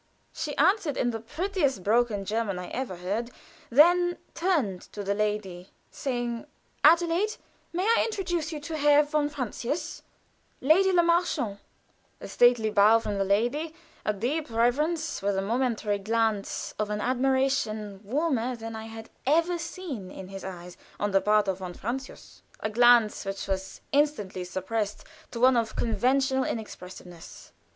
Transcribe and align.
She 0.33 0.57
answered 0.57 0.97
in 0.97 1.11
the 1.11 1.19
prettiest 1.19 1.83
broken 1.83 2.25
German 2.25 2.57
I 2.57 2.69
ever 2.69 2.95
heard, 2.95 3.29
and 3.69 3.79
then 3.79 4.17
turned 4.33 4.81
to 4.93 5.03
the 5.03 5.13
lady, 5.13 5.69
saying: 5.91 6.47
"Adelaide, 6.83 7.35
may 7.71 7.83
I 7.83 8.03
introduce 8.09 8.49
Herr 8.49 9.03
von 9.03 9.29
Francius 9.29 10.01
Lady 10.59 10.91
Le 10.91 11.03
Marchant." 11.03 11.59
A 12.19 12.27
stately 12.27 12.71
bow 12.71 12.97
from 12.97 13.19
the 13.19 13.23
lady 13.23 13.75
a 14.03 14.11
deep 14.11 14.49
reverence, 14.49 15.21
with 15.21 15.37
a 15.37 15.41
momentary 15.43 15.99
glance 15.99 16.73
of 16.79 16.89
an 16.89 16.99
admiration 16.99 17.99
warmer 18.03 18.55
than 18.55 18.75
I 18.75 18.85
had 18.87 19.11
ever 19.27 19.59
seen 19.59 20.09
in 20.09 20.29
his 20.29 20.43
eyes, 20.43 20.77
on 20.99 21.11
the 21.11 21.21
part 21.21 21.47
of 21.47 21.59
von 21.59 21.75
Francius 21.75 22.41
a 22.59 22.71
glance 22.71 23.23
which 23.23 23.47
was 23.47 23.81
instantly 23.91 24.45
suppressed 24.45 25.03
to 25.29 25.39
one 25.39 25.55
of 25.55 25.75
conventional 25.75 26.43
inexpressiveness. 26.43 27.51